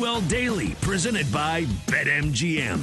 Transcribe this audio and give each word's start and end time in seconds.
QL 0.00 0.26
Daily, 0.30 0.74
presented 0.80 1.30
by 1.30 1.64
BetMGM. 1.84 2.80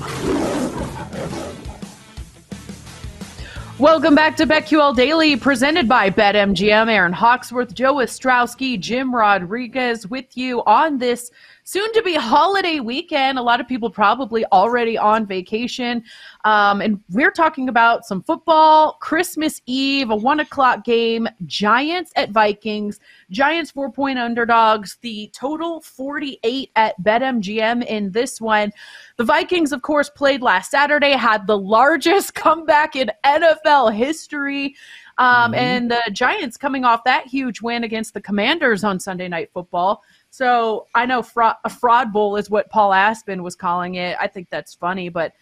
Welcome 3.79 4.13
back 4.13 4.35
to 4.35 4.45
BetQL 4.45 4.95
Daily, 4.95 5.35
presented 5.35 5.89
by 5.89 6.11
BetMGM. 6.11 6.91
Aaron 6.91 7.13
Hawksworth, 7.13 7.73
Joe 7.73 7.95
Ostrowski, 7.95 8.79
Jim 8.79 9.15
Rodriguez 9.15 10.05
with 10.05 10.37
you 10.37 10.61
on 10.65 10.99
this 10.99 11.31
soon 11.67 11.91
to 11.91 12.01
be 12.01 12.15
holiday 12.15 12.79
weekend. 12.79 13.37
A 13.37 13.41
lot 13.41 13.59
of 13.59 13.67
people 13.67 13.89
probably 13.89 14.45
already 14.53 14.97
on 14.97 15.25
vacation. 15.25 16.01
Um, 16.45 16.79
and 16.79 17.03
we're 17.09 17.29
talking 17.29 17.67
about 17.67 18.05
some 18.05 18.23
football, 18.23 18.93
Christmas 19.01 19.61
Eve, 19.65 20.09
a 20.09 20.15
one 20.15 20.39
o'clock 20.39 20.85
game, 20.85 21.27
Giants 21.45 22.13
at 22.15 22.31
Vikings. 22.31 23.01
Giants 23.31 23.69
four 23.69 23.91
point 23.91 24.17
underdogs, 24.17 24.97
the 25.01 25.29
total 25.33 25.81
48 25.81 26.71
at 26.77 27.03
BetMGM 27.03 27.85
in 27.85 28.11
this 28.13 28.39
one. 28.39 28.71
The 29.17 29.25
Vikings, 29.25 29.73
of 29.73 29.81
course, 29.81 30.09
played 30.09 30.41
last 30.41 30.71
Saturday, 30.71 31.11
had 31.11 31.47
the 31.47 31.57
largest 31.57 32.33
comeback 32.33 32.95
in 32.95 33.11
NFL 33.25 33.93
history. 33.93 34.77
Um, 35.17 35.51
mm-hmm. 35.51 35.55
And 35.55 35.91
the 35.91 36.01
Giants 36.13 36.55
coming 36.55 36.85
off 36.85 37.03
that 37.03 37.27
huge 37.27 37.61
win 37.61 37.83
against 37.83 38.13
the 38.13 38.21
Commanders 38.21 38.85
on 38.85 39.01
Sunday 39.01 39.27
Night 39.27 39.49
Football. 39.51 40.03
So 40.37 40.85
I 40.93 41.07
know 41.07 41.25
a 41.63 41.69
fraud 41.69 42.13
bowl 42.13 42.35
is 42.35 42.47
what 42.47 42.69
Paul 42.69 42.93
Aspen 42.93 43.41
was 43.41 43.55
calling 43.55 43.95
it. 43.95 44.15
I 44.21 44.27
think 44.27 44.51
that's 44.51 44.75
funny, 44.75 45.09
but 45.09 45.33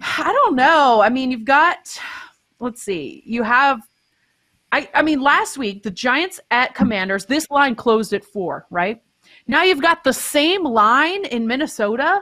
I 0.00 0.32
don't 0.32 0.56
know. 0.56 1.00
I 1.00 1.08
mean, 1.08 1.30
you've 1.30 1.44
got, 1.44 1.96
let's 2.58 2.82
see, 2.82 3.22
you 3.24 3.44
have, 3.44 3.80
I, 4.72 4.88
I 4.94 5.02
mean, 5.02 5.20
last 5.20 5.58
week 5.58 5.84
the 5.84 5.92
Giants 5.92 6.40
at 6.50 6.74
Commanders, 6.74 7.24
this 7.24 7.48
line 7.52 7.76
closed 7.76 8.12
at 8.12 8.24
four, 8.24 8.66
right? 8.70 9.00
Now 9.46 9.62
you've 9.62 9.80
got 9.80 10.02
the 10.02 10.12
same 10.12 10.64
line 10.64 11.24
in 11.26 11.46
Minnesota. 11.46 12.20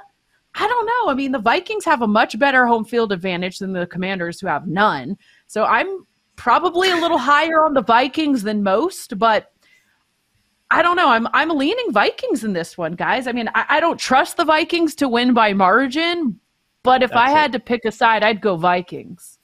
I 0.56 0.68
don't 0.68 0.84
know. 0.84 1.10
I 1.10 1.14
mean, 1.14 1.32
the 1.32 1.38
Vikings 1.38 1.86
have 1.86 2.02
a 2.02 2.06
much 2.06 2.38
better 2.38 2.66
home 2.66 2.84
field 2.84 3.12
advantage 3.12 3.60
than 3.60 3.72
the 3.72 3.86
Commanders, 3.86 4.40
who 4.40 4.46
have 4.46 4.66
none. 4.66 5.16
So 5.46 5.64
I'm 5.64 6.06
probably 6.36 6.90
a 6.90 6.96
little 6.96 7.16
higher 7.16 7.64
on 7.64 7.72
the 7.72 7.80
Vikings 7.80 8.42
than 8.42 8.62
most, 8.62 9.18
but 9.18 9.52
I 10.70 10.82
don't 10.82 10.96
know. 10.96 11.08
I'm 11.08 11.26
I'm 11.32 11.50
leaning 11.50 11.92
Vikings 11.92 12.44
in 12.44 12.52
this 12.52 12.76
one, 12.76 12.92
guys. 12.92 13.26
I 13.26 13.32
mean, 13.32 13.48
I, 13.54 13.64
I 13.68 13.80
don't 13.80 13.98
trust 13.98 14.36
the 14.36 14.44
Vikings 14.44 14.94
to 14.96 15.08
win 15.08 15.32
by 15.32 15.52
margin, 15.54 16.38
but 16.82 17.02
if 17.02 17.10
That's 17.10 17.20
I 17.20 17.30
had 17.30 17.54
it. 17.54 17.58
to 17.58 17.64
pick 17.64 17.84
a 17.84 17.92
side, 17.92 18.22
I'd 18.22 18.40
go 18.40 18.56
Vikings. 18.56 19.38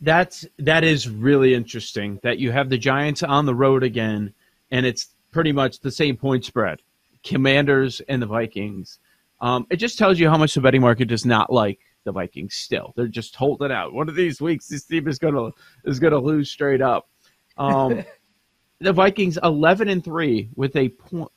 That's 0.00 0.46
that 0.58 0.82
is 0.82 1.08
really 1.08 1.54
interesting 1.54 2.18
that 2.22 2.38
you 2.38 2.50
have 2.50 2.70
the 2.70 2.78
Giants 2.78 3.22
on 3.22 3.46
the 3.46 3.54
road 3.54 3.82
again, 3.84 4.32
and 4.70 4.84
it's 4.84 5.14
pretty 5.30 5.52
much 5.52 5.80
the 5.80 5.90
same 5.90 6.16
point 6.16 6.44
spread. 6.44 6.80
Commanders 7.22 8.00
and 8.08 8.20
the 8.20 8.26
Vikings. 8.26 8.98
Um, 9.40 9.66
it 9.70 9.76
just 9.76 9.98
tells 9.98 10.18
you 10.18 10.28
how 10.28 10.38
much 10.38 10.54
the 10.54 10.60
betting 10.60 10.80
market 10.80 11.06
does 11.06 11.24
not 11.24 11.52
like 11.52 11.78
the 12.04 12.10
Vikings. 12.12 12.54
Still, 12.54 12.92
they're 12.96 13.06
just 13.06 13.36
holding 13.36 13.70
out. 13.70 13.92
One 13.92 14.08
of 14.08 14.16
these 14.16 14.40
weeks, 14.40 14.66
this 14.66 14.84
team 14.84 15.06
is 15.06 15.18
gonna 15.18 15.50
is 15.84 16.00
gonna 16.00 16.18
lose 16.18 16.50
straight 16.50 16.82
up. 16.82 17.08
Um, 17.56 18.04
the 18.80 18.92
Vikings 18.92 19.38
11 19.42 19.88
and 19.88 20.04
3 20.04 20.50
with 20.54 20.76
a 20.76 20.88
point, 20.90 21.30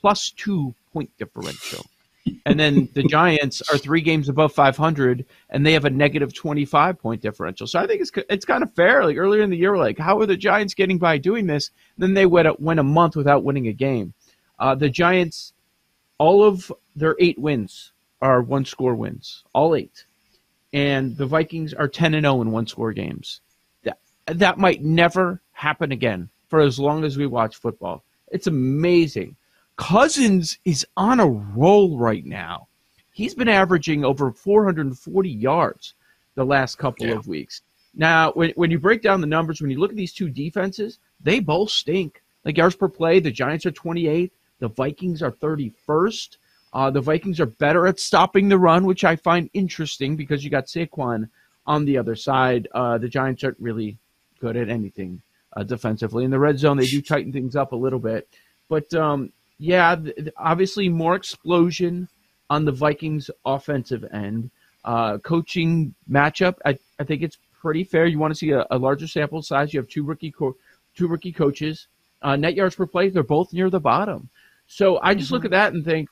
plus 0.00 0.30
2 0.30 0.74
point 0.92 1.10
differential. 1.18 1.84
and 2.46 2.58
then 2.58 2.88
the 2.94 3.02
Giants 3.08 3.62
are 3.72 3.78
3 3.78 4.00
games 4.00 4.28
above 4.28 4.52
500 4.52 5.24
and 5.50 5.64
they 5.64 5.72
have 5.72 5.84
a 5.84 5.90
negative 5.90 6.34
25 6.34 6.98
point 6.98 7.22
differential. 7.22 7.66
So 7.66 7.78
I 7.78 7.86
think 7.86 8.02
it's 8.02 8.12
it's 8.28 8.44
kind 8.44 8.62
of 8.62 8.72
fair. 8.74 9.04
Like 9.04 9.16
earlier 9.16 9.42
in 9.42 9.50
the 9.50 9.56
year 9.56 9.72
we're 9.72 9.78
like 9.78 9.98
how 9.98 10.18
are 10.20 10.26
the 10.26 10.36
Giants 10.36 10.74
getting 10.74 10.98
by 10.98 11.18
doing 11.18 11.46
this? 11.46 11.70
Then 11.98 12.14
they 12.14 12.26
went 12.26 12.48
a, 12.48 12.54
went 12.58 12.80
a 12.80 12.84
month 12.84 13.16
without 13.16 13.44
winning 13.44 13.68
a 13.68 13.72
game. 13.72 14.14
Uh, 14.58 14.74
the 14.74 14.90
Giants 14.90 15.52
all 16.18 16.44
of 16.44 16.70
their 16.94 17.16
8 17.18 17.38
wins 17.38 17.92
are 18.22 18.40
one 18.40 18.64
score 18.64 18.94
wins. 18.94 19.42
All 19.52 19.74
8. 19.74 20.04
And 20.72 21.16
the 21.16 21.26
Vikings 21.26 21.74
are 21.74 21.88
10 21.88 22.14
and 22.14 22.24
0 22.24 22.42
in 22.42 22.50
one 22.50 22.66
score 22.66 22.92
games. 22.92 23.40
That 23.82 23.98
that 24.26 24.58
might 24.58 24.82
never 24.82 25.40
happen 25.52 25.92
again 25.92 26.30
for 26.54 26.60
as 26.60 26.78
long 26.78 27.02
as 27.02 27.18
we 27.18 27.26
watch 27.26 27.56
football. 27.56 28.04
It's 28.30 28.46
amazing. 28.46 29.34
Cousins 29.76 30.56
is 30.64 30.86
on 30.96 31.18
a 31.18 31.26
roll 31.26 31.98
right 31.98 32.24
now. 32.24 32.68
He's 33.12 33.34
been 33.34 33.48
averaging 33.48 34.04
over 34.04 34.30
440 34.30 35.28
yards 35.28 35.94
the 36.36 36.44
last 36.44 36.78
couple 36.78 37.06
yeah. 37.06 37.14
of 37.14 37.26
weeks. 37.26 37.62
Now, 37.92 38.30
when, 38.34 38.50
when 38.50 38.70
you 38.70 38.78
break 38.78 39.02
down 39.02 39.20
the 39.20 39.26
numbers, 39.26 39.60
when 39.60 39.72
you 39.72 39.80
look 39.80 39.90
at 39.90 39.96
these 39.96 40.12
two 40.12 40.28
defenses, 40.28 41.00
they 41.20 41.40
both 41.40 41.70
stink. 41.70 42.22
Like 42.44 42.56
yards 42.56 42.76
per 42.76 42.88
play, 42.88 43.18
the 43.18 43.32
Giants 43.32 43.66
are 43.66 43.72
28th, 43.72 44.30
the 44.60 44.68
Vikings 44.68 45.24
are 45.24 45.32
31st. 45.32 46.36
Uh, 46.72 46.88
the 46.88 47.00
Vikings 47.00 47.40
are 47.40 47.46
better 47.46 47.88
at 47.88 47.98
stopping 47.98 48.48
the 48.48 48.58
run, 48.58 48.86
which 48.86 49.02
I 49.02 49.16
find 49.16 49.50
interesting 49.54 50.14
because 50.14 50.44
you 50.44 50.50
got 50.50 50.66
Saquon 50.66 51.28
on 51.66 51.84
the 51.84 51.98
other 51.98 52.14
side. 52.14 52.68
Uh, 52.72 52.96
the 52.96 53.08
Giants 53.08 53.42
aren't 53.42 53.58
really 53.58 53.98
good 54.38 54.56
at 54.56 54.68
anything 54.68 55.20
uh, 55.56 55.62
defensively. 55.62 56.24
In 56.24 56.30
the 56.30 56.38
red 56.38 56.58
zone, 56.58 56.76
they 56.76 56.86
do 56.86 57.02
tighten 57.02 57.32
things 57.32 57.56
up 57.56 57.72
a 57.72 57.76
little 57.76 57.98
bit. 57.98 58.28
But 58.68 58.92
um, 58.94 59.32
yeah, 59.58 59.96
th- 59.96 60.28
obviously 60.36 60.88
more 60.88 61.14
explosion 61.14 62.08
on 62.50 62.64
the 62.64 62.72
Vikings' 62.72 63.30
offensive 63.44 64.04
end. 64.12 64.50
Uh, 64.84 65.18
coaching 65.18 65.94
matchup, 66.10 66.56
I, 66.64 66.78
I 66.98 67.04
think 67.04 67.22
it's 67.22 67.38
pretty 67.58 67.84
fair. 67.84 68.06
You 68.06 68.18
want 68.18 68.32
to 68.32 68.38
see 68.38 68.50
a, 68.50 68.66
a 68.70 68.78
larger 68.78 69.06
sample 69.06 69.42
size. 69.42 69.72
You 69.72 69.80
have 69.80 69.88
two 69.88 70.04
rookie 70.04 70.30
co- 70.30 70.56
two 70.94 71.08
rookie 71.08 71.32
coaches. 71.32 71.86
Uh, 72.20 72.36
net 72.36 72.54
yards 72.54 72.74
per 72.74 72.86
play, 72.86 73.08
they're 73.08 73.22
both 73.22 73.52
near 73.52 73.70
the 73.70 73.80
bottom. 73.80 74.28
So 74.66 74.98
I 75.02 75.14
just 75.14 75.26
mm-hmm. 75.26 75.34
look 75.34 75.44
at 75.44 75.50
that 75.52 75.72
and 75.74 75.84
think, 75.84 76.08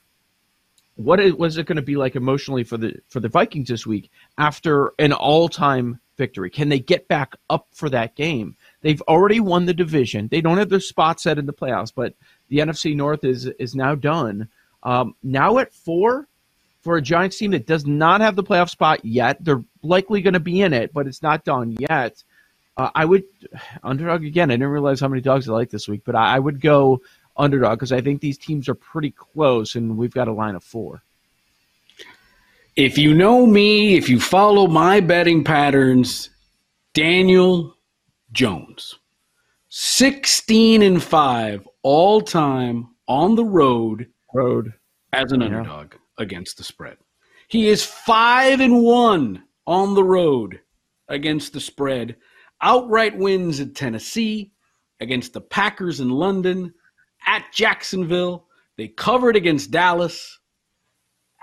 what 0.95 1.19
is, 1.19 1.33
was 1.33 1.57
it 1.57 1.65
going 1.65 1.77
to 1.77 1.81
be 1.81 1.95
like 1.95 2.15
emotionally 2.15 2.63
for 2.63 2.77
the 2.77 2.99
for 3.09 3.19
the 3.19 3.29
Vikings 3.29 3.67
this 3.67 3.85
week 3.85 4.11
after 4.37 4.93
an 4.99 5.11
all 5.11 5.49
time 5.49 5.99
victory? 6.17 6.49
Can 6.49 6.69
they 6.69 6.79
get 6.79 7.07
back 7.07 7.35
up 7.49 7.67
for 7.71 7.89
that 7.89 8.15
game? 8.15 8.55
They've 8.83 9.01
already 9.03 9.39
won 9.39 9.65
the 9.65 9.73
division. 9.73 10.27
They 10.27 10.41
don't 10.41 10.57
have 10.57 10.69
their 10.69 10.81
spot 10.81 11.19
set 11.19 11.39
in 11.39 11.45
the 11.45 11.53
playoffs, 11.53 11.91
but 11.95 12.13
the 12.49 12.57
NFC 12.57 12.95
North 12.95 13.23
is 13.23 13.45
is 13.45 13.73
now 13.73 13.95
done. 13.95 14.49
Um, 14.83 15.15
now 15.23 15.57
at 15.57 15.73
four 15.73 16.27
for 16.81 16.97
a 16.97 17.01
Giants 17.01 17.37
team 17.37 17.51
that 17.51 17.65
does 17.65 17.85
not 17.85 18.19
have 18.19 18.35
the 18.35 18.43
playoff 18.43 18.69
spot 18.69 19.03
yet. 19.05 19.37
They're 19.39 19.63
likely 19.81 20.21
going 20.21 20.33
to 20.33 20.41
be 20.41 20.61
in 20.61 20.73
it, 20.73 20.93
but 20.93 21.07
it's 21.07 21.23
not 21.23 21.45
done 21.45 21.77
yet. 21.79 22.21
Uh, 22.75 22.89
I 22.93 23.05
would 23.05 23.23
underdog 23.83 24.25
again. 24.25 24.51
I 24.51 24.55
didn't 24.55 24.67
realize 24.67 24.99
how 24.99 25.07
many 25.07 25.21
dogs 25.21 25.47
I 25.47 25.53
like 25.53 25.69
this 25.69 25.87
week, 25.87 26.01
but 26.03 26.15
I, 26.15 26.35
I 26.35 26.39
would 26.39 26.59
go 26.59 27.01
underdog 27.37 27.79
because 27.79 27.93
I 27.93 28.01
think 28.01 28.19
these 28.19 28.37
teams 28.37 28.67
are 28.67 28.75
pretty 28.75 29.11
close, 29.11 29.75
and 29.75 29.97
we've 29.97 30.13
got 30.13 30.27
a 30.27 30.33
line 30.33 30.55
of 30.55 30.63
four. 30.63 31.03
If 32.75 32.97
you 32.97 33.13
know 33.13 33.45
me, 33.45 33.95
if 33.95 34.09
you 34.09 34.19
follow 34.19 34.67
my 34.67 34.99
betting 34.99 35.43
patterns, 35.43 36.31
Daniel 36.93 37.77
Jones. 38.33 38.95
16 39.69 40.81
and 40.81 41.01
5 41.01 41.67
all 41.81 42.21
time 42.21 42.89
on 43.07 43.35
the 43.35 43.45
road 43.45 44.07
road 44.33 44.73
as 45.13 45.31
an 45.31 45.41
underdog 45.41 45.93
yeah. 45.93 46.23
against 46.23 46.57
the 46.57 46.63
spread. 46.63 46.97
He 47.47 47.69
is 47.69 47.85
5 47.85 48.59
and 48.59 48.83
1 48.83 49.43
on 49.67 49.93
the 49.93 50.03
road 50.03 50.59
against 51.07 51.53
the 51.53 51.59
spread. 51.59 52.15
Outright 52.61 53.17
wins 53.17 53.59
at 53.59 53.75
Tennessee, 53.75 54.51
against 54.99 55.33
the 55.33 55.41
Packers 55.41 55.99
in 55.99 56.09
London, 56.09 56.73
at 57.25 57.45
Jacksonville. 57.53 58.47
They 58.77 58.87
covered 58.87 59.35
against 59.35 59.71
Dallas, 59.71 60.39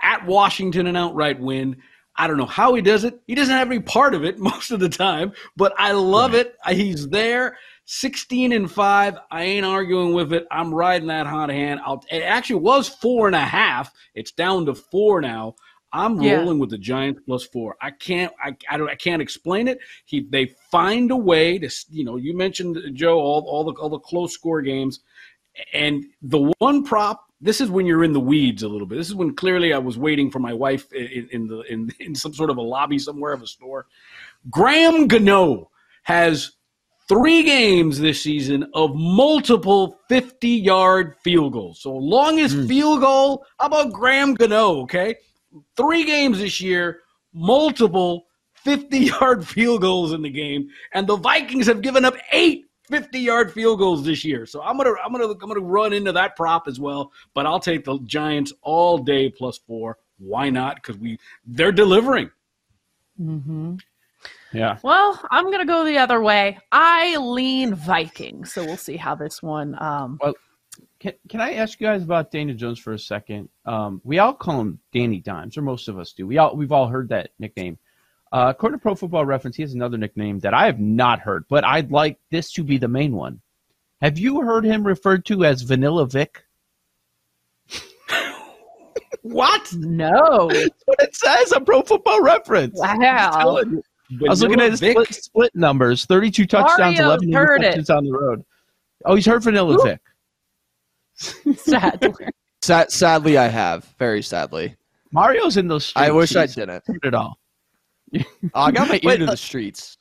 at 0.01 0.25
Washington, 0.25 0.87
an 0.87 0.95
outright 0.95 1.39
win. 1.39 1.77
I 2.21 2.27
don't 2.27 2.37
know 2.37 2.45
how 2.45 2.75
he 2.75 2.83
does 2.83 3.03
it. 3.03 3.19
He 3.25 3.33
doesn't 3.33 3.53
have 3.55 3.67
any 3.67 3.79
part 3.79 4.13
of 4.13 4.23
it 4.23 4.37
most 4.51 4.69
of 4.69 4.79
the 4.79 4.89
time, 4.89 5.33
but 5.57 5.73
I 5.79 5.93
love 5.93 6.33
right. 6.33 6.45
it. 6.67 6.75
He's 6.75 7.09
there. 7.09 7.57
16 7.85 8.51
and 8.51 8.71
5. 8.71 9.17
I 9.31 9.41
ain't 9.43 9.65
arguing 9.65 10.13
with 10.13 10.31
it. 10.31 10.45
I'm 10.51 10.71
riding 10.71 11.07
that 11.07 11.25
hot 11.25 11.49
hand. 11.49 11.79
I'll, 11.83 12.05
it 12.11 12.19
actually 12.19 12.59
was 12.59 12.87
four 12.87 13.25
and 13.25 13.35
a 13.35 13.39
half. 13.39 13.91
It's 14.13 14.31
down 14.31 14.67
to 14.67 14.75
four 14.75 15.19
now. 15.19 15.55
I'm 15.91 16.21
Yeah. 16.21 16.35
rolling 16.35 16.59
with 16.59 16.69
the 16.69 16.77
Giants 16.77 17.21
plus 17.25 17.43
four. 17.43 17.75
I 17.81 17.89
can't. 17.89 18.31
I, 18.41 18.55
I 18.69 18.77
don't. 18.77 18.87
I 18.87 18.95
can't 18.95 19.21
explain 19.21 19.67
it. 19.67 19.79
He 20.05 20.25
they 20.29 20.53
find 20.71 21.09
a 21.09 21.17
way 21.17 21.57
to. 21.57 21.69
You 21.89 22.05
know, 22.05 22.15
you 22.17 22.37
mentioned 22.37 22.77
Joe 22.93 23.19
all 23.19 23.43
all 23.45 23.63
the 23.65 23.73
all 23.73 23.89
the 23.89 23.99
close 23.99 24.31
score 24.33 24.61
games, 24.61 25.01
and 25.73 26.05
the 26.21 26.53
one 26.59 26.83
prop. 26.85 27.25
This 27.41 27.59
is 27.59 27.71
when 27.71 27.87
you're 27.87 28.03
in 28.03 28.13
the 28.13 28.19
weeds 28.19 28.61
a 28.61 28.67
little 28.67 28.85
bit. 28.85 28.97
This 28.97 29.09
is 29.09 29.15
when 29.15 29.35
clearly 29.35 29.73
I 29.73 29.79
was 29.79 29.97
waiting 29.97 30.29
for 30.29 30.39
my 30.39 30.53
wife 30.53 30.91
in, 30.93 31.27
in 31.31 31.47
the 31.47 31.61
in, 31.61 31.91
in 31.99 32.15
some 32.15 32.33
sort 32.33 32.49
of 32.49 32.57
a 32.57 32.61
lobby 32.61 32.99
somewhere 32.99 33.33
of 33.33 33.41
a 33.41 33.47
store. 33.47 33.87
Graham 34.49 35.07
Gano 35.07 35.69
has 36.03 36.51
three 37.07 37.43
games 37.43 37.99
this 37.99 38.21
season 38.21 38.69
of 38.73 38.95
multiple 38.95 39.99
50 40.07 40.47
yard 40.47 41.15
field 41.23 41.53
goals. 41.53 41.81
So 41.81 41.95
longest 41.95 42.55
hmm. 42.55 42.67
field 42.67 43.01
goal. 43.01 43.45
How 43.59 43.65
about 43.65 43.91
Graham 43.91 44.35
Gano? 44.35 44.81
Okay. 44.83 45.15
Three 45.75 46.05
games 46.05 46.39
this 46.39 46.61
year, 46.61 46.99
multiple 47.33 48.27
50 48.53 48.97
yard 48.97 49.47
field 49.55 49.81
goals 49.81 50.13
in 50.13 50.21
the 50.21 50.29
game. 50.29 50.69
And 50.93 51.07
the 51.07 51.17
Vikings 51.17 51.67
have 51.67 51.81
given 51.81 52.05
up 52.05 52.15
eight 52.31 52.65
50 52.91 53.19
yard 53.19 53.51
field 53.53 53.79
goals 53.79 54.03
this 54.03 54.23
year. 54.23 54.45
So 54.45 54.61
I'm 54.61 54.77
gonna 54.77 54.93
I'm 55.03 55.11
gonna 55.11 55.29
I'm 55.31 55.37
gonna 55.37 55.61
run 55.61 55.93
into 55.93 56.11
that 56.11 56.35
prop 56.35 56.67
as 56.67 56.79
well. 56.79 57.11
But 57.33 57.45
I'll 57.45 57.59
take 57.59 57.85
the 57.85 57.97
Giants 57.99 58.53
all 58.61 58.97
day 58.97 59.29
plus 59.29 59.57
four. 59.57 59.97
Why 60.19 60.49
not? 60.49 60.75
Because 60.75 60.97
we 60.97 61.17
they're 61.45 61.71
delivering. 61.71 62.29
Mm-hmm. 63.19 63.75
Yeah. 64.53 64.77
Well, 64.83 65.19
I'm 65.31 65.49
gonna 65.49 65.65
go 65.65 65.85
the 65.85 65.97
other 65.97 66.21
way. 66.21 66.59
I 66.71 67.17
lean 67.17 67.73
Vikings, 67.73 68.53
so 68.53 68.65
we'll 68.65 68.77
see 68.77 68.97
how 68.97 69.15
this 69.15 69.41
one. 69.41 69.81
Um, 69.81 70.19
Can, 70.99 71.13
can 71.29 71.41
I 71.41 71.53
ask 71.53 71.79
you 71.79 71.87
guys 71.87 72.03
about 72.03 72.29
Daniel 72.29 72.55
Jones 72.55 72.77
for 72.77 72.93
a 72.93 72.99
second? 72.99 73.49
Um, 73.65 74.01
we 74.03 74.19
all 74.19 74.33
call 74.33 74.61
him 74.61 74.79
Danny 74.93 75.19
Dimes, 75.19 75.57
or 75.57 75.63
most 75.63 75.87
of 75.87 75.97
us 75.97 76.13
do. 76.13 76.27
We 76.27 76.37
all 76.37 76.55
we've 76.55 76.71
all 76.71 76.87
heard 76.87 77.09
that 77.09 77.31
nickname. 77.39 77.79
Uh, 78.31 78.45
according 78.49 78.79
to 78.79 78.81
Pro 78.81 78.95
Football 78.95 79.25
Reference, 79.25 79.55
he 79.57 79.61
has 79.63 79.73
another 79.73 79.97
nickname 79.97 80.39
that 80.39 80.53
I 80.53 80.65
have 80.65 80.79
not 80.79 81.19
heard, 81.19 81.43
but 81.49 81.65
I'd 81.65 81.91
like 81.91 82.17
this 82.31 82.51
to 82.53 82.63
be 82.63 82.77
the 82.77 82.87
main 82.87 83.13
one. 83.13 83.41
Have 84.01 84.17
you 84.17 84.41
heard 84.41 84.63
him 84.63 84.85
referred 84.87 85.25
to 85.25 85.43
as 85.45 85.61
Vanilla 85.63 86.07
Vic? 86.07 86.43
What? 89.23 89.71
no, 89.73 90.49
That's 90.51 90.69
what 90.85 90.99
it 91.01 91.15
says 91.15 91.53
on 91.53 91.63
Pro 91.63 91.83
Football 91.83 92.21
Reference. 92.23 92.79
wow. 92.79 93.57
I 93.59 94.27
was 94.29 94.41
looking 94.41 94.59
at 94.59 94.71
his 94.71 94.79
Vic? 94.79 94.93
split, 94.93 95.13
split 95.13 95.55
numbers: 95.55 96.05
thirty-two 96.05 96.47
touchdowns, 96.47 96.97
Mario's 96.97 97.23
eleven 97.23 97.29
interceptions 97.29 97.95
on 97.95 98.03
the 98.03 98.11
road. 98.11 98.43
Oh, 99.05 99.13
he's 99.15 99.25
heard 99.27 99.43
Vanilla 99.43 99.75
Who? 99.75 99.83
Vic. 99.83 99.99
Sad. 101.59 102.13
Sa- 102.63 102.85
sadly, 102.89 103.37
I 103.37 103.47
have. 103.47 103.85
Very 103.99 104.23
sadly. 104.23 104.75
Mario's 105.11 105.55
in 105.57 105.67
those. 105.67 105.85
Streets. 105.85 106.07
I 106.07 106.11
wish 106.11 106.35
I 106.35 106.47
didn't. 106.47 106.83
heard 106.87 106.99
it 107.03 107.13
all. 107.13 107.37
Oh, 108.13 108.21
I 108.53 108.71
got 108.71 108.87
my 108.89 108.95
ear 109.01 109.01
Wait, 109.03 109.17
to 109.17 109.25
uh, 109.25 109.31
the 109.31 109.37
streets. 109.37 109.97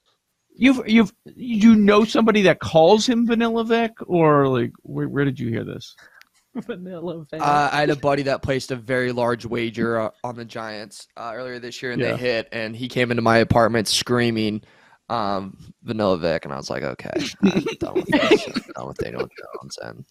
You've 0.55 0.87
you've 0.87 1.13
you 1.25 1.75
know 1.75 2.05
somebody 2.05 2.43
that 2.43 2.61
calls 2.61 3.09
him 3.09 3.27
Vanilla 3.27 3.65
Vic, 3.65 3.93
or 4.07 4.49
like 4.49 4.73
where, 4.83 5.09
where 5.09 5.25
did 5.25 5.39
you 5.41 5.49
hear 5.49 5.65
this? 5.65 5.95
Vanilla 6.57 7.25
Vic. 7.31 7.41
Uh, 7.41 7.71
I 7.73 7.81
had 7.81 7.91
a 7.91 7.97
buddy 7.97 8.25
that 8.25 8.43
placed 8.43 8.71
a 8.73 8.77
very 8.77 9.13
large 9.13 9.47
wager 9.47 10.01
uh, 10.01 10.11
on 10.25 10.35
the 10.37 10.45
Giants 10.45 11.07
uh, 11.17 11.33
earlier 11.35 11.59
this 11.61 11.81
year, 11.83 11.93
and 11.93 12.01
Yeah. 12.01 12.13
they 12.13 12.17
hit. 12.19 12.49
And 12.53 12.75
he 12.77 12.89
came 12.89 13.11
into 13.11 13.23
my 13.23 13.39
apartment 13.39 13.87
screaming, 13.89 14.63
um, 15.09 15.57
"Vanilla 15.85 16.19
Vic," 16.19 16.45
and 16.45 16.53
I 16.53 16.57
was 16.57 16.69
like, 16.69 16.83
"Okay, 16.83 17.11
I'm 17.45 17.65
done 17.79 17.95
with 17.95 18.07
this. 18.07 18.47
I'm 18.49 18.63
done 18.75 18.89
with 18.89 18.99
Daniel 18.99 19.29
Jones 19.63 19.79
and 19.83 20.05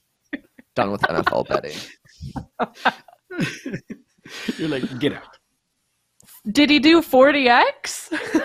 done 0.75 0.91
with 0.91 1.01
NFL 1.01 1.47
betting." 1.49 1.77
You're 4.57 4.69
like, 4.69 4.99
get 4.99 5.13
out. 5.13 5.38
Did 6.51 6.69
he 6.69 6.79
do 6.79 7.01
40x? 7.01 8.13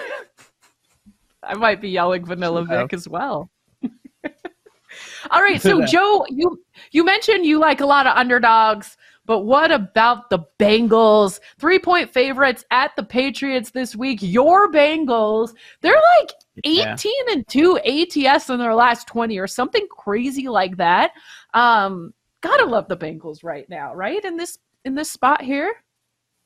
I 1.43 1.55
might 1.55 1.81
be 1.81 1.91
yelling 1.91 2.25
Vanilla. 2.25 2.65
Vic 2.65 2.93
as 2.93 3.09
well. 3.09 3.51
All 5.31 5.43
right, 5.43 5.61
so 5.61 5.85
Joe, 5.87 6.27
you 6.31 6.62
you 6.91 7.05
mentioned 7.05 7.45
you 7.45 7.59
like 7.59 7.81
a 7.81 7.87
lot 7.87 8.06
of 8.06 8.17
underdogs, 8.17 8.97
but 9.27 9.41
what 9.41 9.71
about 9.71 10.31
the 10.31 10.41
Bengals? 10.59 11.41
Three 11.59 11.79
point 11.79 12.11
favorites 12.11 12.65
at 12.71 12.97
the 12.97 13.03
Patriots 13.03 13.71
this 13.71 13.95
week. 13.95 14.21
Your 14.23 14.71
Bengals, 14.71 15.55
they're 15.81 16.01
like 16.21 16.31
Yeah. 16.65 16.95
18 16.95 17.12
and 17.31 17.49
2 17.49 17.79
ATS 17.79 18.51
in 18.51 18.59
their 18.59 18.75
last 18.75 19.06
20 19.09 19.39
or 19.39 19.47
something 19.47 19.87
crazy 19.91 20.49
like 20.49 20.77
that. 20.79 21.12
Um, 21.53 22.15
gotta 22.41 22.65
love 22.65 22.89
the 22.89 22.97
Bengals 22.97 23.45
right 23.45 23.69
now, 23.69 23.95
right? 23.95 24.25
In 24.25 24.37
this 24.37 24.59
in 24.85 24.95
this 24.95 25.11
spot 25.11 25.43
here. 25.43 25.75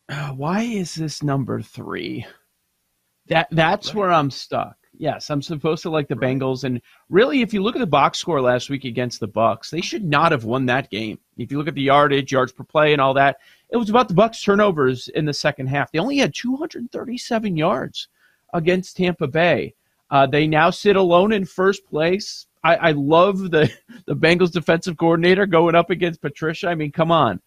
Uh, 0.08 0.30
why 0.30 0.62
is 0.62 0.94
this 0.94 1.22
number 1.22 1.60
three? 1.60 2.26
That 3.26 3.48
that's 3.50 3.94
where 3.94 4.10
I'm 4.10 4.30
stuck. 4.30 4.76
Yes, 4.96 5.30
I'm 5.30 5.42
supposed 5.42 5.82
to 5.82 5.90
like 5.90 6.08
the 6.08 6.16
Bengals, 6.16 6.64
and 6.64 6.80
really, 7.08 7.42
if 7.42 7.54
you 7.54 7.62
look 7.62 7.76
at 7.76 7.80
the 7.80 7.86
box 7.86 8.18
score 8.18 8.40
last 8.40 8.68
week 8.68 8.84
against 8.84 9.20
the 9.20 9.28
Bucks, 9.28 9.70
they 9.70 9.80
should 9.80 10.04
not 10.04 10.32
have 10.32 10.44
won 10.44 10.66
that 10.66 10.90
game. 10.90 11.18
If 11.36 11.52
you 11.52 11.58
look 11.58 11.68
at 11.68 11.74
the 11.74 11.82
yardage, 11.82 12.32
yards 12.32 12.52
per 12.52 12.64
play, 12.64 12.92
and 12.92 13.00
all 13.00 13.14
that, 13.14 13.36
it 13.70 13.76
was 13.76 13.90
about 13.90 14.08
the 14.08 14.14
Bucks 14.14 14.42
turnovers 14.42 15.08
in 15.08 15.24
the 15.24 15.34
second 15.34 15.68
half. 15.68 15.92
They 15.92 16.00
only 16.00 16.16
had 16.16 16.34
237 16.34 17.56
yards 17.56 18.08
against 18.54 18.96
Tampa 18.96 19.28
Bay. 19.28 19.74
Uh, 20.10 20.26
they 20.26 20.46
now 20.46 20.70
sit 20.70 20.96
alone 20.96 21.32
in 21.32 21.44
first 21.44 21.86
place. 21.86 22.46
I, 22.64 22.76
I 22.76 22.90
love 22.92 23.50
the 23.50 23.70
the 24.06 24.16
Bengals 24.16 24.52
defensive 24.52 24.96
coordinator 24.96 25.46
going 25.46 25.74
up 25.74 25.90
against 25.90 26.22
Patricia. 26.22 26.68
I 26.68 26.74
mean, 26.74 26.92
come 26.92 27.12
on. 27.12 27.40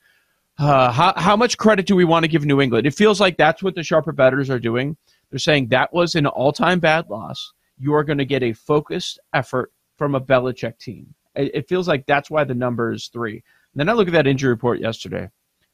Uh, 0.62 0.92
how, 0.92 1.12
how 1.18 1.36
much 1.36 1.58
credit 1.58 1.88
do 1.88 1.96
we 1.96 2.06
want 2.06 2.24
to 2.24 2.28
give 2.28 2.46
New 2.46 2.62
England? 2.62 2.86
It 2.86 2.94
feels 2.94 3.20
like 3.20 3.36
that's 3.36 3.64
what 3.64 3.74
the 3.74 3.82
sharper 3.82 4.12
bettors 4.12 4.48
are 4.52 4.60
doing. 4.60 4.96
They're 5.32 5.40
saying 5.40 5.70
that 5.70 5.92
was 5.92 6.14
an 6.14 6.28
all 6.28 6.52
time 6.52 6.80
bad 6.80 7.10
loss. 7.10 7.54
You 7.80 7.96
are 7.96 8.04
going 8.04 8.20
to 8.20 8.26
get 8.26 8.44
a 8.44 8.54
focused 8.54 9.20
effort 9.34 9.72
from 9.98 10.14
a 10.14 10.22
Belichick 10.22 10.78
team. 10.78 11.16
It, 11.36 11.50
it 11.56 11.68
feels 11.68 11.88
like 11.88 12.06
that's 12.06 12.30
why 12.30 12.44
the 12.44 12.54
number 12.54 12.92
is 12.92 13.08
three. 13.08 13.34
And 13.74 13.80
then 13.80 13.90
I 13.90 13.94
look 13.94 14.08
at 14.08 14.14
that 14.14 14.28
injury 14.28 14.52
report 14.52 14.80
yesterday. 14.80 15.32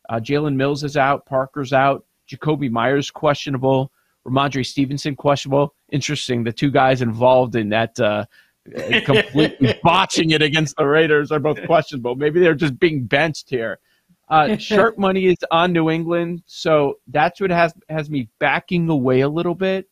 Uh, 0.07 0.21
Jalen 0.21 0.55
Mills 0.55 0.85
is 0.85 0.95
out. 0.95 1.25
Parker's 1.25 1.73
out. 1.73 2.05
Jakobi 2.31 2.71
Meyers 2.71 3.11
questionable. 3.11 3.91
Rhamondre 4.25 4.65
Stevenson 4.65 5.17
questionable. 5.17 5.73
Interesting. 5.91 6.45
The 6.45 6.53
two 6.53 6.71
guys 6.71 7.01
involved 7.01 7.57
in 7.57 7.67
that 7.69 7.99
uh, 7.99 8.23
completely 9.03 9.77
botching 9.83 10.31
it 10.31 10.41
against 10.41 10.77
the 10.77 10.85
Raiders 10.85 11.29
are 11.29 11.39
both 11.39 11.61
questionable. 11.65 12.15
Maybe 12.15 12.39
they're 12.39 12.55
just 12.55 12.79
being 12.79 13.03
benched 13.05 13.49
here. 13.49 13.79
Uh, 14.29 14.57
sharp 14.57 14.97
money 14.97 15.25
is 15.25 15.37
on 15.51 15.73
New 15.73 15.89
England, 15.89 16.43
so 16.45 16.99
that's 17.07 17.39
what 17.39 17.49
has 17.49 17.73
has 17.89 18.09
me 18.09 18.29
backing 18.39 18.89
away 18.89 19.21
a 19.21 19.29
little 19.29 19.55
bit. 19.55 19.89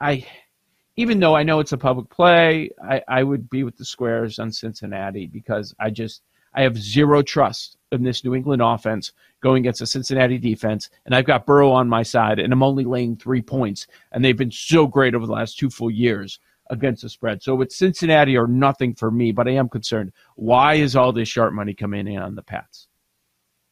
I, 0.00 0.26
even 0.96 1.18
though 1.18 1.34
I 1.34 1.42
know 1.42 1.60
it's 1.60 1.72
a 1.72 1.78
public 1.78 2.08
play, 2.08 2.70
I, 2.82 3.02
I 3.08 3.22
would 3.22 3.50
be 3.50 3.64
with 3.64 3.76
the 3.76 3.84
squares 3.84 4.38
on 4.38 4.52
Cincinnati 4.52 5.26
because 5.26 5.74
I 5.80 5.90
just 5.90 6.22
I 6.54 6.62
have 6.62 6.76
zero 6.76 7.22
trust 7.22 7.76
in 7.92 8.02
this 8.02 8.24
New 8.24 8.34
England 8.34 8.62
offense 8.62 9.12
going 9.40 9.62
against 9.62 9.80
a 9.80 9.86
Cincinnati 9.86 10.38
defense, 10.38 10.90
and 11.06 11.14
I've 11.14 11.24
got 11.24 11.46
Burrow 11.46 11.70
on 11.70 11.88
my 11.88 12.02
side, 12.02 12.38
and 12.38 12.52
I'm 12.52 12.62
only 12.62 12.84
laying 12.84 13.16
three 13.16 13.42
points, 13.42 13.86
and 14.12 14.24
they've 14.24 14.36
been 14.36 14.50
so 14.50 14.86
great 14.86 15.14
over 15.14 15.26
the 15.26 15.32
last 15.32 15.58
two 15.58 15.70
full 15.70 15.90
years 15.90 16.38
against 16.70 17.02
the 17.02 17.08
spread. 17.08 17.42
So 17.42 17.60
it's 17.62 17.76
Cincinnati 17.76 18.36
or 18.36 18.46
nothing 18.46 18.94
for 18.94 19.10
me, 19.10 19.32
but 19.32 19.48
I 19.48 19.52
am 19.52 19.68
concerned. 19.68 20.12
Why 20.34 20.74
is 20.74 20.96
all 20.96 21.12
this 21.12 21.28
sharp 21.28 21.54
money 21.54 21.74
coming 21.74 22.06
in 22.06 22.18
on 22.18 22.34
the 22.34 22.42
Pats? 22.42 22.87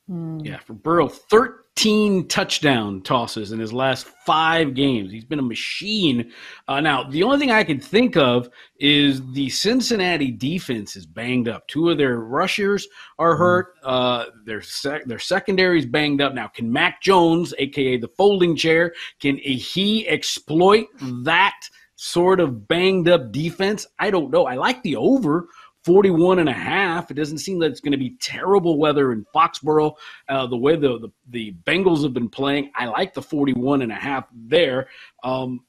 Yeah, 0.08 0.58
for 0.58 0.74
Burrow, 0.74 1.08
13 1.08 2.28
touchdown 2.28 3.02
tosses 3.02 3.50
in 3.50 3.58
his 3.58 3.72
last 3.72 4.06
five 4.24 4.74
games. 4.74 5.10
He's 5.10 5.24
been 5.24 5.40
a 5.40 5.42
machine. 5.42 6.30
Uh, 6.68 6.80
now, 6.80 7.02
the 7.02 7.24
only 7.24 7.38
thing 7.38 7.50
I 7.50 7.64
can 7.64 7.80
think 7.80 8.16
of 8.16 8.48
is 8.78 9.20
the 9.32 9.48
Cincinnati 9.48 10.30
defense 10.30 10.94
is 10.94 11.06
banged 11.06 11.48
up. 11.48 11.66
Two 11.66 11.90
of 11.90 11.98
their 11.98 12.20
rushers 12.20 12.86
are 13.18 13.34
hurt. 13.36 13.74
Uh, 13.82 14.26
their 14.44 14.62
sec- 14.62 15.06
their 15.06 15.18
secondary 15.18 15.80
is 15.80 15.86
banged 15.86 16.20
up. 16.20 16.34
Now, 16.34 16.46
can 16.46 16.72
Mac 16.72 17.02
Jones, 17.02 17.52
aka 17.58 17.96
the 17.96 18.08
folding 18.08 18.54
chair, 18.54 18.94
can 19.20 19.36
he 19.38 20.06
exploit 20.06 20.86
that 21.24 21.58
sort 21.96 22.38
of 22.38 22.68
banged 22.68 23.08
up 23.08 23.32
defense? 23.32 23.88
I 23.98 24.10
don't 24.10 24.30
know. 24.30 24.46
I 24.46 24.54
like 24.54 24.84
the 24.84 24.94
over. 24.94 25.48
41 25.86 26.40
and 26.40 26.48
a 26.48 26.52
half. 26.52 27.12
It 27.12 27.14
doesn't 27.14 27.38
seem 27.38 27.60
that 27.60 27.70
it's 27.70 27.80
going 27.80 27.92
to 27.92 27.98
be 27.98 28.16
terrible 28.20 28.76
weather 28.76 29.12
in 29.12 29.24
Foxborough. 29.32 29.94
Uh, 30.28 30.48
the 30.48 30.56
way 30.56 30.74
the, 30.74 30.98
the, 30.98 31.12
the 31.28 31.54
Bengals 31.64 32.02
have 32.02 32.12
been 32.12 32.28
playing, 32.28 32.72
I 32.74 32.86
like 32.86 33.14
the 33.14 33.22
41 33.22 33.82
and 33.82 33.92
a 33.92 33.94
half 33.94 34.26
there. 34.34 34.88
Um, 35.22 35.60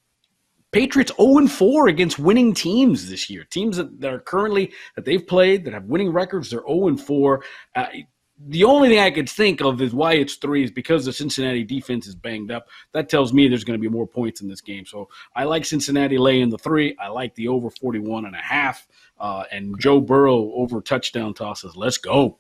Patriots 0.72 1.12
0 1.22 1.38
and 1.38 1.52
4 1.52 1.88
against 1.88 2.18
winning 2.18 2.56
teams 2.56 3.10
this 3.10 3.30
year. 3.30 3.46
Teams 3.46 3.78
that, 3.78 4.02
that 4.02 4.12
are 4.12 4.20
currently 4.20 4.74
that 4.96 5.06
they've 5.06 5.26
played 5.26 5.64
that 5.66 5.74
have 5.74 5.86
winning 5.86 6.12
records, 6.12 6.50
they're 6.50 6.66
0 6.68 6.88
and 6.88 7.00
4. 7.00 7.44
Uh, 7.76 7.86
the 8.40 8.64
only 8.64 8.90
thing 8.90 9.00
I 9.00 9.10
could 9.10 9.30
think 9.30 9.62
of 9.62 9.82
is 9.82 9.94
why 9.94 10.14
it's 10.14 10.36
three 10.36 10.64
is 10.64 10.72
because 10.72 11.06
the 11.06 11.14
Cincinnati 11.14 11.64
defense 11.64 12.06
is 12.06 12.16
banged 12.16 12.52
up. 12.52 12.68
That 12.92 13.10
tells 13.10 13.34
me 13.34 13.48
there's 13.48 13.64
going 13.64 13.80
to 13.80 13.82
be 13.82 13.94
more 13.94 14.08
points 14.08 14.42
in 14.42 14.48
this 14.48 14.62
game. 14.62 14.86
So 14.86 15.10
I 15.36 15.46
like 15.46 15.66
Cincinnati 15.66 16.18
laying 16.18 16.50
the 16.50 16.58
three. 16.58 16.96
I 17.00 17.08
like 17.08 17.34
the 17.36 17.48
over 17.48 17.70
41 17.70 18.26
and 18.26 18.36
a 18.36 18.40
half. 18.40 18.88
Uh, 19.20 19.44
and 19.52 19.80
Joe 19.80 20.00
Burrow 20.00 20.52
over 20.54 20.82
touchdown 20.82 21.34
tosses. 21.34 21.76
Let's 21.76 21.98
go. 21.98 22.38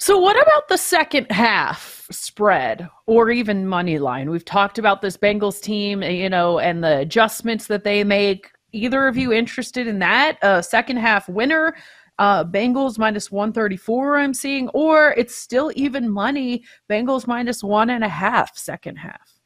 So, 0.00 0.16
what 0.16 0.40
about 0.40 0.68
the 0.68 0.78
second 0.78 1.30
half 1.30 2.06
spread 2.10 2.88
or 3.06 3.30
even 3.30 3.66
money 3.66 3.98
line? 3.98 4.30
We've 4.30 4.44
talked 4.44 4.78
about 4.78 5.02
this 5.02 5.16
Bengals 5.16 5.60
team, 5.60 6.02
you 6.02 6.28
know, 6.28 6.60
and 6.60 6.84
the 6.84 6.98
adjustments 6.98 7.66
that 7.66 7.82
they 7.82 8.04
make. 8.04 8.52
Either 8.72 9.08
of 9.08 9.16
you 9.16 9.32
interested 9.32 9.88
in 9.88 9.98
that? 9.98 10.38
A 10.42 10.62
second 10.62 10.98
half 10.98 11.28
winner, 11.28 11.74
uh, 12.18 12.44
Bengals 12.44 12.98
minus 12.98 13.30
134, 13.30 14.18
I'm 14.18 14.34
seeing, 14.34 14.68
or 14.70 15.14
it's 15.16 15.36
still 15.36 15.70
even 15.76 16.08
money, 16.08 16.64
Bengals 16.90 17.26
minus 17.26 17.62
one 17.62 17.90
and 17.90 18.04
a 18.04 18.08
half 18.08 18.56
second 18.56 18.96
half. 18.96 19.40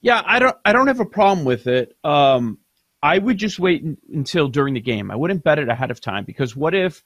Yeah, 0.00 0.22
I 0.24 0.38
don't 0.38 0.56
I 0.64 0.72
don't 0.72 0.86
have 0.86 1.00
a 1.00 1.06
problem 1.06 1.44
with 1.44 1.66
it. 1.66 1.96
Um, 2.04 2.58
I 3.02 3.18
would 3.18 3.38
just 3.38 3.58
wait 3.58 3.84
until 4.12 4.48
during 4.48 4.74
the 4.74 4.80
game. 4.80 5.10
I 5.10 5.16
wouldn't 5.16 5.44
bet 5.44 5.58
it 5.58 5.68
ahead 5.68 5.90
of 5.90 6.00
time 6.00 6.24
because 6.24 6.54
what 6.54 6.74
if 6.74 7.02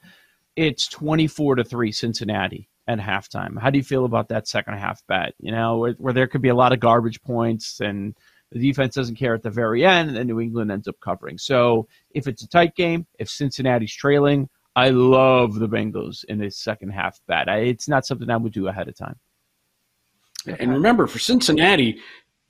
it's 0.56 0.88
24 0.88 1.56
to 1.56 1.64
3 1.64 1.92
Cincinnati 1.92 2.68
at 2.86 2.98
halftime. 2.98 3.58
How 3.58 3.70
do 3.70 3.78
you 3.78 3.84
feel 3.84 4.04
about 4.04 4.28
that 4.28 4.48
second 4.48 4.74
half 4.74 5.06
bet? 5.06 5.34
You 5.38 5.52
know, 5.52 5.78
where, 5.78 5.92
where, 5.92 6.12
there 6.12 6.26
could 6.26 6.42
be 6.42 6.48
a 6.48 6.54
lot 6.54 6.72
of 6.72 6.80
garbage 6.80 7.22
points 7.22 7.80
and 7.80 8.16
the 8.50 8.58
defense 8.58 8.94
doesn't 8.94 9.14
care 9.16 9.34
at 9.34 9.42
the 9.42 9.50
very 9.50 9.84
end 9.84 10.16
and 10.16 10.28
New 10.28 10.40
England 10.40 10.72
ends 10.72 10.88
up 10.88 10.98
covering. 11.00 11.38
So 11.38 11.86
if 12.10 12.26
it's 12.26 12.42
a 12.42 12.48
tight 12.48 12.74
game, 12.74 13.06
if 13.18 13.28
Cincinnati's 13.28 13.94
trailing, 13.94 14.48
I 14.76 14.90
love 14.90 15.54
the 15.54 15.68
Bengals 15.68 16.24
in 16.24 16.38
this 16.38 16.56
second 16.56 16.90
half 16.90 17.20
bet. 17.26 17.48
I, 17.48 17.58
it's 17.58 17.88
not 17.88 18.06
something 18.06 18.30
I 18.30 18.36
would 18.36 18.52
do 18.52 18.68
ahead 18.68 18.88
of 18.88 18.96
time. 18.96 19.16
And 20.46 20.72
remember, 20.72 21.06
for 21.06 21.18
Cincinnati, 21.18 22.00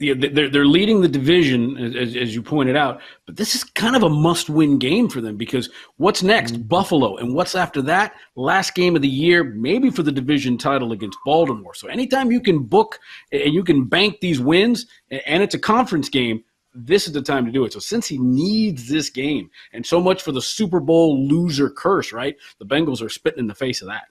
they're, 0.00 0.48
they're 0.48 0.64
leading 0.64 1.02
the 1.02 1.08
division, 1.08 1.76
as, 1.76 2.16
as, 2.16 2.34
you 2.34 2.40
pointed 2.42 2.74
out, 2.74 3.02
but 3.26 3.36
this 3.36 3.54
is 3.54 3.64
kind 3.64 3.94
of 3.94 4.02
a 4.02 4.08
must 4.08 4.48
win 4.48 4.78
game 4.78 5.10
for 5.10 5.20
them 5.20 5.36
because 5.36 5.68
what's 5.98 6.22
next? 6.22 6.52
Mm-hmm. 6.52 6.62
Buffalo. 6.62 7.16
And 7.16 7.34
what's 7.34 7.54
after 7.54 7.82
that? 7.82 8.14
Last 8.34 8.74
game 8.74 8.96
of 8.96 9.02
the 9.02 9.08
year, 9.08 9.44
maybe 9.44 9.90
for 9.90 10.02
the 10.02 10.12
division 10.12 10.56
title 10.56 10.92
against 10.92 11.18
Baltimore. 11.26 11.74
So 11.74 11.88
anytime 11.88 12.32
you 12.32 12.40
can 12.40 12.60
book 12.60 12.98
and 13.30 13.52
you 13.52 13.62
can 13.62 13.84
bank 13.84 14.20
these 14.20 14.40
wins, 14.40 14.86
and 15.10 15.42
it's 15.42 15.54
a 15.54 15.58
conference 15.58 16.08
game, 16.08 16.44
this 16.74 17.06
is 17.06 17.12
the 17.12 17.22
time 17.22 17.46
to 17.46 17.52
do 17.52 17.64
it. 17.64 17.72
So 17.72 17.78
since 17.78 18.06
he 18.06 18.18
needs 18.18 18.88
this 18.88 19.10
game, 19.10 19.50
and 19.72 19.84
so 19.84 20.00
much 20.00 20.22
for 20.22 20.32
the 20.32 20.42
Super 20.42 20.80
Bowl 20.80 21.26
loser 21.26 21.70
curse, 21.70 22.12
right? 22.12 22.36
The 22.58 22.66
Bengals 22.66 23.02
are 23.02 23.08
spitting 23.08 23.40
in 23.40 23.46
the 23.46 23.54
face 23.54 23.82
of 23.82 23.88
that. 23.88 24.08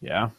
Yeah. 0.00 0.30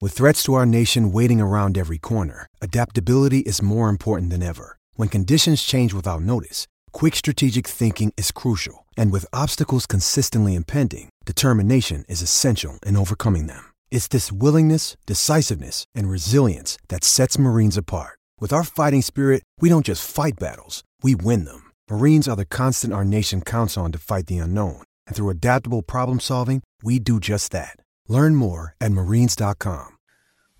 With 0.00 0.12
threats 0.12 0.42
to 0.44 0.54
our 0.54 0.66
nation 0.66 1.12
waiting 1.12 1.40
around 1.40 1.78
every 1.78 1.98
corner, 1.98 2.46
adaptability 2.60 3.40
is 3.40 3.62
more 3.62 3.88
important 3.88 4.30
than 4.30 4.42
ever. 4.42 4.78
When 4.94 5.08
conditions 5.08 5.62
change 5.62 5.94
without 5.94 6.22
notice, 6.22 6.66
quick 6.90 7.14
strategic 7.14 7.66
thinking 7.66 8.12
is 8.16 8.32
crucial. 8.32 8.86
And 8.96 9.12
with 9.12 9.26
obstacles 9.32 9.86
consistently 9.86 10.54
impending, 10.54 11.08
determination 11.24 12.04
is 12.08 12.20
essential 12.20 12.78
in 12.84 12.96
overcoming 12.96 13.46
them. 13.46 13.64
It's 13.90 14.08
this 14.08 14.32
willingness, 14.32 14.96
decisiveness, 15.06 15.84
and 15.94 16.10
resilience 16.10 16.76
that 16.88 17.04
sets 17.04 17.38
Marines 17.38 17.76
apart. 17.76 18.18
With 18.42 18.52
our 18.52 18.64
fighting 18.64 19.02
spirit, 19.02 19.44
we 19.60 19.68
don't 19.68 19.86
just 19.86 20.04
fight 20.04 20.32
battles, 20.36 20.82
we 21.00 21.14
win 21.14 21.44
them. 21.44 21.70
Marines 21.88 22.26
are 22.26 22.34
the 22.34 22.44
constant 22.44 22.92
our 22.92 23.04
nation 23.04 23.40
counts 23.40 23.78
on 23.78 23.92
to 23.92 24.00
fight 24.00 24.26
the 24.26 24.38
unknown. 24.38 24.82
And 25.06 25.14
through 25.14 25.28
adaptable 25.28 25.80
problem 25.80 26.18
solving, 26.18 26.60
we 26.82 26.98
do 26.98 27.20
just 27.20 27.52
that. 27.52 27.76
Learn 28.08 28.34
more 28.34 28.74
at 28.80 28.90
marines.com. 28.90 29.90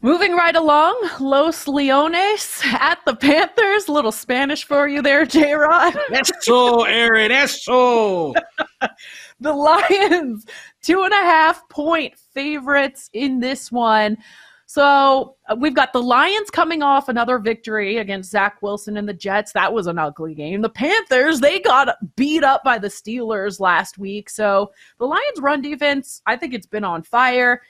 Moving 0.00 0.36
right 0.36 0.54
along, 0.54 0.94
Los 1.18 1.66
Leones 1.66 2.62
at 2.72 3.00
the 3.04 3.16
Panthers. 3.16 3.88
A 3.88 3.92
little 3.92 4.12
Spanish 4.12 4.64
for 4.64 4.86
you 4.86 5.02
there, 5.02 5.26
J 5.26 5.52
Rod. 5.54 5.96
Eso, 6.12 6.82
Aaron, 6.82 7.32
eso. 7.32 8.32
the 9.40 9.52
Lions, 9.52 10.46
two 10.82 11.02
and 11.02 11.12
a 11.12 11.16
half 11.16 11.68
point 11.68 12.14
favorites 12.32 13.10
in 13.12 13.40
this 13.40 13.72
one. 13.72 14.18
So 14.72 15.36
uh, 15.50 15.56
we've 15.58 15.74
got 15.74 15.92
the 15.92 16.02
Lions 16.02 16.48
coming 16.48 16.82
off 16.82 17.10
another 17.10 17.38
victory 17.38 17.98
against 17.98 18.30
Zach 18.30 18.62
Wilson 18.62 18.96
and 18.96 19.06
the 19.06 19.12
Jets. 19.12 19.52
That 19.52 19.70
was 19.70 19.86
an 19.86 19.98
ugly 19.98 20.34
game. 20.34 20.62
The 20.62 20.70
Panthers, 20.70 21.40
they 21.40 21.60
got 21.60 21.94
beat 22.16 22.42
up 22.42 22.64
by 22.64 22.78
the 22.78 22.88
Steelers 22.88 23.60
last 23.60 23.98
week. 23.98 24.30
So 24.30 24.72
the 24.98 25.04
Lions' 25.04 25.40
run 25.40 25.60
defense, 25.60 26.22
I 26.24 26.36
think 26.36 26.54
it's 26.54 26.66
been 26.66 26.84
on 26.84 27.02
fire. 27.02 27.60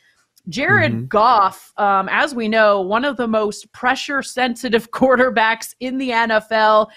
Jared 0.48 0.92
mm-hmm. 0.92 1.06
Goff, 1.06 1.72
um, 1.76 2.08
as 2.08 2.36
we 2.36 2.46
know, 2.46 2.80
one 2.80 3.04
of 3.04 3.16
the 3.16 3.26
most 3.26 3.72
pressure 3.72 4.22
sensitive 4.22 4.88
quarterbacks 4.92 5.74
in 5.80 5.98
the 5.98 6.10
NFL. 6.10 6.88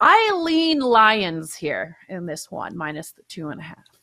I 0.00 0.32
lean 0.42 0.80
Lions 0.80 1.54
here 1.54 1.96
in 2.08 2.26
this 2.26 2.50
one, 2.50 2.76
minus 2.76 3.12
the 3.12 3.22
two 3.28 3.50
and 3.50 3.60
a 3.60 3.62
half. 3.62 3.95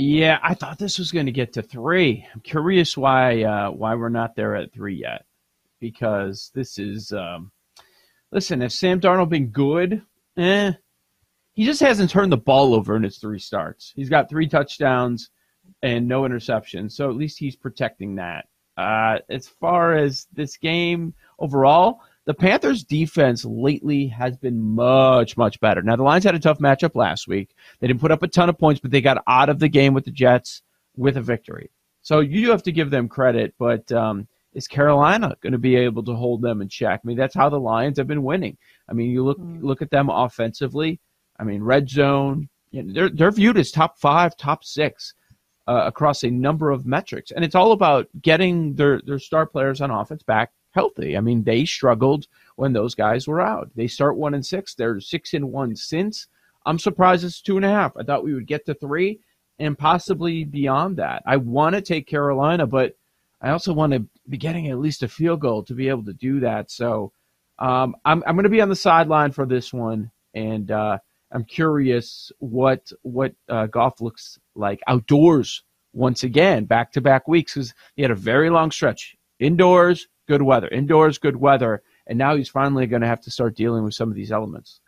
Yeah, 0.00 0.38
I 0.42 0.54
thought 0.54 0.78
this 0.78 0.98
was 0.98 1.12
going 1.12 1.26
to 1.26 1.32
get 1.32 1.52
to 1.52 1.62
three. 1.62 2.26
I'm 2.32 2.40
curious 2.40 2.96
why 2.96 3.42
uh, 3.42 3.70
why 3.70 3.94
we're 3.94 4.08
not 4.08 4.34
there 4.34 4.56
at 4.56 4.72
three 4.72 4.94
yet, 4.94 5.26
because 5.78 6.50
this 6.54 6.78
is. 6.78 7.12
Um, 7.12 7.52
listen, 8.32 8.62
if 8.62 8.72
Sam 8.72 8.98
Darnold 8.98 9.28
been 9.28 9.48
good, 9.48 10.00
eh, 10.38 10.72
he 11.52 11.66
just 11.66 11.80
hasn't 11.80 12.08
turned 12.08 12.32
the 12.32 12.38
ball 12.38 12.72
over 12.74 12.96
in 12.96 13.02
his 13.02 13.18
three 13.18 13.38
starts. 13.38 13.92
He's 13.94 14.08
got 14.08 14.30
three 14.30 14.48
touchdowns 14.48 15.28
and 15.82 16.08
no 16.08 16.22
interceptions. 16.22 16.92
So 16.92 17.10
at 17.10 17.16
least 17.16 17.38
he's 17.38 17.56
protecting 17.56 18.14
that. 18.14 18.48
Uh, 18.78 19.18
as 19.28 19.48
far 19.48 19.96
as 19.96 20.28
this 20.32 20.56
game 20.56 21.12
overall, 21.38 22.00
the 22.26 22.34
Panthers' 22.34 22.84
defense 22.84 23.44
lately 23.44 24.06
has 24.08 24.36
been 24.36 24.60
much, 24.60 25.36
much 25.36 25.58
better. 25.60 25.82
Now, 25.82 25.96
the 25.96 26.02
Lions 26.02 26.24
had 26.24 26.34
a 26.34 26.38
tough 26.38 26.58
matchup 26.58 26.94
last 26.94 27.26
week. 27.26 27.54
They 27.80 27.86
didn't 27.86 28.00
put 28.00 28.12
up 28.12 28.22
a 28.22 28.28
ton 28.28 28.48
of 28.48 28.58
points, 28.58 28.80
but 28.80 28.90
they 28.90 29.00
got 29.00 29.22
out 29.26 29.48
of 29.48 29.58
the 29.58 29.68
game 29.68 29.94
with 29.94 30.04
the 30.04 30.10
Jets 30.10 30.62
with 30.96 31.16
a 31.16 31.22
victory. 31.22 31.70
So 32.02 32.20
you 32.20 32.44
do 32.44 32.50
have 32.50 32.62
to 32.64 32.72
give 32.72 32.90
them 32.90 33.08
credit, 33.08 33.54
but 33.58 33.90
um, 33.92 34.28
is 34.52 34.68
Carolina 34.68 35.36
going 35.40 35.52
to 35.52 35.58
be 35.58 35.76
able 35.76 36.02
to 36.04 36.14
hold 36.14 36.42
them 36.42 36.60
in 36.60 36.68
check? 36.68 37.00
I 37.02 37.06
mean, 37.06 37.16
that's 37.16 37.34
how 37.34 37.48
the 37.48 37.60
Lions 37.60 37.98
have 37.98 38.06
been 38.06 38.22
winning. 38.22 38.56
I 38.88 38.92
mean, 38.92 39.10
you 39.10 39.24
look 39.24 39.38
mm. 39.38 39.62
look 39.62 39.82
at 39.82 39.90
them 39.90 40.08
offensively. 40.08 41.00
I 41.38 41.44
mean, 41.44 41.62
red 41.62 41.88
zone. 41.88 42.48
You 42.70 42.82
know, 42.82 42.92
they're 42.92 43.08
they're 43.10 43.30
viewed 43.30 43.58
as 43.58 43.70
top 43.70 43.98
five, 43.98 44.36
top 44.36 44.64
six 44.64 45.14
uh, 45.70 45.84
across 45.86 46.24
a 46.24 46.30
number 46.30 46.70
of 46.70 46.86
metrics. 46.86 47.30
And 47.30 47.44
it's 47.44 47.54
all 47.54 47.72
about 47.72 48.08
getting 48.22 48.74
their, 48.74 49.00
their 49.06 49.20
star 49.20 49.46
players 49.46 49.80
on 49.80 49.90
offense 49.90 50.22
back 50.22 50.50
healthy. 50.70 51.16
I 51.16 51.20
mean, 51.20 51.44
they 51.44 51.64
struggled 51.64 52.26
when 52.56 52.72
those 52.72 52.94
guys 52.94 53.26
were 53.26 53.40
out. 53.40 53.70
They 53.74 53.86
start 53.86 54.16
one 54.16 54.34
and 54.34 54.44
six. 54.44 54.74
They're 54.74 55.00
six 55.00 55.34
and 55.34 55.50
one 55.50 55.76
since. 55.76 56.26
I'm 56.66 56.78
surprised 56.78 57.24
it's 57.24 57.40
two 57.40 57.56
and 57.56 57.64
a 57.64 57.70
half. 57.70 57.96
I 57.96 58.02
thought 58.02 58.24
we 58.24 58.34
would 58.34 58.46
get 58.46 58.66
to 58.66 58.74
three 58.74 59.20
and 59.58 59.78
possibly 59.78 60.44
beyond 60.44 60.96
that. 60.96 61.22
I 61.26 61.36
want 61.36 61.74
to 61.74 61.82
take 61.82 62.06
Carolina, 62.06 62.66
but 62.66 62.96
I 63.40 63.50
also 63.50 63.72
want 63.72 63.92
to 63.92 64.06
be 64.28 64.36
getting 64.36 64.68
at 64.68 64.78
least 64.78 65.02
a 65.02 65.08
field 65.08 65.40
goal 65.40 65.62
to 65.64 65.74
be 65.74 65.88
able 65.88 66.04
to 66.04 66.12
do 66.12 66.40
that. 66.40 66.70
So 66.70 67.12
um, 67.58 67.96
I'm, 68.04 68.22
I'm 68.26 68.36
going 68.36 68.44
to 68.44 68.50
be 68.50 68.60
on 68.60 68.68
the 68.68 68.76
sideline 68.76 69.32
for 69.32 69.46
this 69.46 69.72
one. 69.72 70.10
And 70.34 70.70
uh, 70.70 70.98
I'm 71.32 71.44
curious 71.44 72.30
what 72.38 72.92
what 73.02 73.34
uh, 73.48 73.66
Goff 73.66 74.00
looks 74.00 74.38
like 74.54 74.80
outdoors 74.86 75.62
once 75.92 76.22
again, 76.22 76.66
back 76.66 76.92
to 76.92 77.00
back 77.00 77.26
weeks, 77.26 77.54
because 77.54 77.74
he 77.96 78.02
had 78.02 78.10
a 78.10 78.16
very 78.16 78.50
long 78.50 78.70
stretch 78.70 79.16
indoors, 79.38 80.06
good 80.30 80.42
weather, 80.42 80.68
indoors, 80.68 81.18
good 81.18 81.34
weather, 81.34 81.82
and 82.06 82.16
now 82.16 82.36
he's 82.36 82.48
finally 82.48 82.86
going 82.86 83.02
to 83.02 83.08
have 83.08 83.20
to 83.20 83.32
start 83.32 83.56
dealing 83.56 83.82
with 83.82 83.94
some 83.94 84.08
of 84.08 84.14
these 84.14 84.30
elements. 84.30 84.80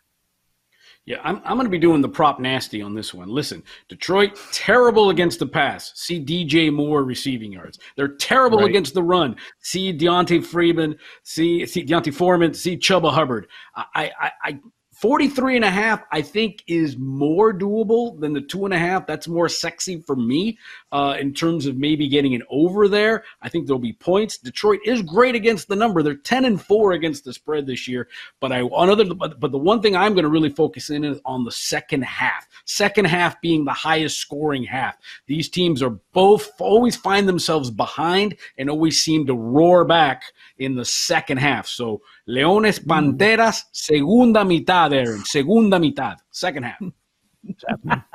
Yeah, 1.05 1.17
I'm, 1.21 1.41
I'm 1.43 1.57
going 1.57 1.65
to 1.65 1.69
be 1.69 1.77
doing 1.77 1.99
the 1.99 2.07
prop 2.07 2.39
nasty 2.39 2.81
on 2.81 2.95
this 2.95 3.13
one. 3.13 3.27
Listen, 3.27 3.61
Detroit, 3.89 4.39
terrible 4.53 5.09
against 5.09 5.39
the 5.39 5.45
pass. 5.45 5.91
See 5.95 6.23
DJ 6.23 6.71
Moore 6.71 7.03
receiving 7.03 7.51
yards. 7.51 7.77
They're 7.97 8.07
terrible 8.07 8.59
right. 8.59 8.69
against 8.69 8.93
the 8.93 9.03
run. 9.03 9.35
See 9.59 9.91
D'Onta 9.91 10.41
Freeman, 10.41 10.95
see, 11.23 11.65
see 11.65 11.83
D'Onta 11.83 12.13
Foreman, 12.13 12.53
see 12.53 12.77
Chuba 12.77 13.11
Hubbard. 13.11 13.47
I, 13.75 14.11
I, 14.17 14.31
I 14.41 14.59
43 15.03 15.57
and 15.57 15.65
a 15.65 15.69
half, 15.69 16.01
I 16.13 16.21
think, 16.21 16.63
is 16.65 16.95
more 16.97 17.53
doable 17.53 18.17
than 18.21 18.31
the 18.31 18.39
two 18.39 18.63
and 18.63 18.73
a 18.73 18.79
half. 18.79 19.05
That's 19.05 19.27
more 19.27 19.49
sexy 19.49 19.99
for 19.99 20.15
me 20.15 20.57
uh, 20.93 21.17
in 21.19 21.33
terms 21.33 21.65
of 21.65 21.75
maybe 21.75 22.07
getting 22.07 22.33
an 22.35 22.43
over 22.49 22.87
there. 22.87 23.25
I 23.41 23.49
think 23.49 23.67
there'll 23.67 23.79
be 23.79 23.91
points. 23.91 24.37
Detroit 24.37 24.79
is 24.85 25.01
great 25.01 25.35
against 25.35 25.67
the 25.67 25.75
number. 25.75 26.03
They're 26.03 26.15
10 26.15 26.45
and 26.45 26.61
4 26.61 26.93
against 26.93 27.25
the 27.25 27.33
spread 27.33 27.67
this 27.67 27.85
year. 27.85 28.07
But 28.39 28.53
I 28.53 28.59
another 28.59 29.13
but, 29.13 29.41
but 29.41 29.51
the 29.51 29.57
one 29.57 29.81
thing 29.81 29.93
I'm 29.93 30.13
going 30.13 30.23
to 30.23 30.29
really 30.29 30.49
focus 30.49 30.89
in 30.89 31.03
is 31.03 31.19
on 31.25 31.43
the 31.43 31.51
second 31.51 32.05
half. 32.05 32.47
Second 32.63 33.03
half 33.03 33.41
being 33.41 33.65
the 33.65 33.73
highest 33.73 34.21
scoring 34.21 34.63
half. 34.63 34.95
These 35.27 35.49
teams 35.49 35.83
are 35.83 35.99
both 36.13 36.49
always 36.61 36.95
find 36.95 37.27
themselves 37.27 37.69
behind 37.69 38.37
and 38.57 38.69
always 38.69 39.03
seem 39.03 39.27
to 39.27 39.35
roar 39.35 39.83
back 39.83 40.23
in 40.59 40.75
the 40.75 40.85
second 40.85 41.39
half. 41.39 41.67
So 41.67 42.01
Leones 42.27 42.79
mm. 42.79 42.87
Panteras, 42.87 43.63
segunda 43.71 44.43
mitad, 44.43 44.93
Aaron. 44.93 45.23
Segunda 45.25 45.77
mitad. 45.77 46.17
Second 46.31 46.63
half. 46.63 46.79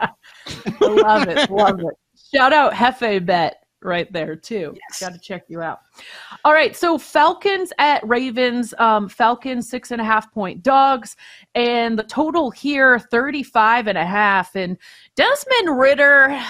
love 0.81 1.29
it. 1.29 1.51
Love 1.51 1.81
it. 1.81 1.95
Shout 2.35 2.53
out 2.53 2.73
Hefe 2.73 3.25
Bet 3.25 3.63
right 3.83 4.13
there 4.13 4.35
too. 4.37 4.75
Yes. 4.75 5.01
Got 5.01 5.13
to 5.13 5.19
check 5.21 5.45
you 5.49 5.61
out. 5.63 5.81
All 6.45 6.53
right, 6.53 6.75
so 6.75 6.99
Falcons 6.99 7.73
at 7.79 8.07
Ravens. 8.07 8.75
Um, 8.79 9.09
Falcons 9.09 9.69
six 9.69 9.91
and 9.91 10.01
a 10.01 10.05
half 10.05 10.33
point 10.33 10.63
dogs, 10.63 11.17
and 11.55 11.99
the 11.99 12.03
total 12.05 12.51
here 12.51 12.99
35 12.99 13.87
and 13.87 13.99
a 13.99 14.05
half. 14.07 14.57
And 14.57 14.77
Desmond 15.15 15.79
Ridder, 15.79 16.31
he 16.31 16.43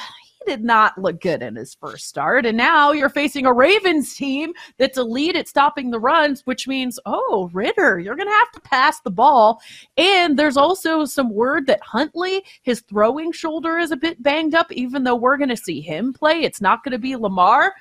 did 0.49 0.65
not 0.65 0.99
look 0.99 1.21
good 1.21 1.43
in 1.43 1.57
his 1.57 1.75
first 1.75 2.09
start, 2.09 2.47
and 2.47 2.57
now 2.57 2.93
you're 2.93 3.09
facing 3.09 3.47
a 3.47 3.53
Ravens 3.53 4.15
team 4.15 4.53
that's 4.79 4.99
elite 4.99 5.37
at 5.37 5.49
stopping 5.49 5.91
the 5.91 6.01
runs, 6.01 6.43
which 6.47 6.67
means 6.67 6.99
oh 7.07 7.51
Ridder, 7.53 7.99
you're 7.99 8.17
gonna 8.17 8.31
have 8.31 8.53
to 8.53 8.61
pass 8.61 9.01
the 9.01 9.11
ball. 9.11 9.61
And 9.97 10.39
there's 10.39 10.57
also 10.57 11.05
some 11.05 11.31
word 11.31 11.67
that 11.67 11.81
Huntley, 11.83 12.45
his 12.63 12.81
throwing 12.81 13.33
shoulder 13.33 13.79
is 13.79 13.91
a 13.91 13.97
bit 13.97 14.23
banged 14.23 14.55
up, 14.55 14.71
even 14.73 15.05
though 15.05 15.17
we're 15.17 15.37
going 15.37 15.49
to 15.49 15.57
see 15.57 15.81
him 15.81 16.13
play. 16.13 16.43
It's 16.43 16.61
not 16.61 16.85
going 16.85 16.93
to 16.93 16.99
be 16.99 17.17
Lamar. 17.17 17.75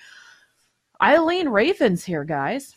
I 0.99 1.19
lean 1.19 1.49
Ravens 1.49 2.03
here, 2.03 2.23
guys. 2.23 2.73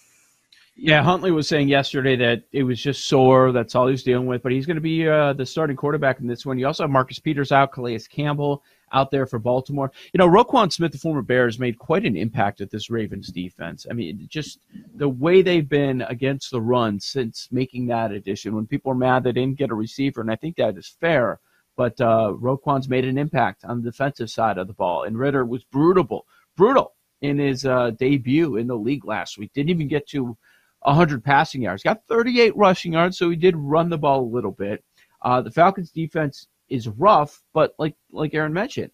Yeah, 0.77 1.03
Huntley 1.03 1.31
was 1.31 1.47
saying 1.47 1.69
yesterday 1.69 2.17
that 2.17 2.45
it 2.53 2.62
was 2.62 2.81
just 2.81 3.07
sore. 3.07 3.53
That's 3.53 3.75
all 3.75 3.87
he's 3.87 4.03
dealing 4.03 4.27
with. 4.27 4.43
But 4.43 4.53
he's 4.53 4.67
going 4.67 4.77
to 4.77 4.81
be 4.81 5.07
uh, 5.07 5.35
the 5.35 5.45
starting 5.45 5.77
quarterback 5.77 6.21
in 6.21 6.27
this 6.27 6.47
one. 6.47 6.59
You 6.59 6.67
also 6.67 6.85
have 6.85 6.91
Marcus 6.91 7.19
Peters 7.19 7.53
out, 7.53 7.73
Calais 7.73 8.00
Campbell 8.11 8.62
out 8.93 9.11
there 9.11 9.27
for 9.27 9.39
Baltimore. 9.39 9.93
You 10.12 10.19
know, 10.19 10.29
Roquan 10.29 10.73
Smith, 10.73 10.93
the 10.93 10.99
former 10.99 11.23
Bears, 11.23 11.59
made 11.59 11.79
quite 11.79 12.07
an 12.07 12.17
impact 12.17 12.61
at 12.61 12.71
this 12.71 12.91
Ravens 12.91 13.29
defense. 13.29 13.87
I 13.91 13.95
mean, 13.95 14.27
just 14.29 14.61
the 14.95 15.09
way 15.09 15.43
they've 15.43 15.69
been 15.69 16.03
against 16.03 16.50
the 16.50 16.61
run 16.61 16.99
since 16.99 17.49
making 17.50 17.87
that 17.89 18.12
addition. 18.12 18.55
When 18.55 18.67
people 18.67 18.93
are 18.93 18.97
mad 18.97 19.25
they 19.25 19.33
didn't 19.33 19.59
get 19.59 19.71
a 19.71 19.75
receiver, 19.75 20.21
and 20.21 20.31
I 20.31 20.37
think 20.37 20.57
that 20.57 20.79
is 20.79 20.97
fair. 21.00 21.41
But 21.77 22.00
uh, 22.00 22.35
Roquan's 22.41 22.89
made 22.89 23.05
an 23.05 23.19
impact 23.19 23.65
on 23.65 23.83
the 23.83 23.91
defensive 23.91 24.31
side 24.31 24.59
of 24.59 24.67
the 24.67 24.73
ball, 24.73 25.05
and 25.05 25.19
Ridder 25.19 25.45
was 25.45 25.65
brutal, 25.65 26.27
brutal 26.57 26.95
in 27.23 27.39
his 27.39 27.65
uh, 27.65 27.91
debut 27.91 28.57
in 28.57 28.67
the 28.67 28.77
league 28.77 29.05
last 29.05 29.39
week. 29.39 29.53
Didn't 29.53 29.71
even 29.71 29.89
get 29.89 30.09
to 30.09 30.37
100 30.82 31.22
passing 31.22 31.62
yards. 31.62 31.82
Got 31.82 32.06
38 32.08 32.56
rushing 32.56 32.94
yards, 32.94 33.18
so 33.18 33.30
he 33.30 33.37
did 33.37 33.56
run 33.56 33.90
the 33.90 33.99
ball 33.99 34.20
a 34.20 34.34
little 34.34 34.52
bit. 34.52 34.84
Uh, 35.22 35.40
the 35.42 35.50
Falcons' 35.50 35.90
defense 35.90 36.49
is 36.68 36.88
rough, 36.88 37.42
but 37.52 37.75
like 37.78 37.94
like 38.10 38.34
Aaron 38.34 38.52
mentioned, 38.52 38.90